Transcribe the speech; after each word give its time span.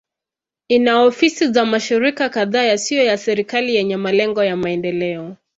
Ina 0.67 1.01
ofisi 1.01 1.47
za 1.53 1.65
mashirika 1.65 2.29
kadhaa 2.29 2.63
yasiyo 2.63 3.03
ya 3.03 3.17
kiserikali 3.17 3.75
yenye 3.75 3.97
malengo 3.97 4.43
ya 4.43 4.57
maendeleo. 4.57 5.35